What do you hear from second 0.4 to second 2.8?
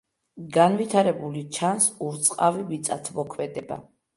განვითარებული ჩანს ურწყავი